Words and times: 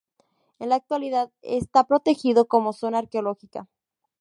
En 0.57 0.69
la 0.69 0.77
actualidad 0.77 1.29
está 1.43 1.83
protegido 1.85 2.47
como 2.47 2.73
zona 2.73 2.97
arqueológica. 2.97 3.67